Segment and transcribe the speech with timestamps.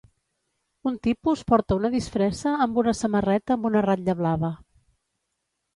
[0.91, 4.53] Un tipus porta una disfressa amb una samarreta amb una ratlla blava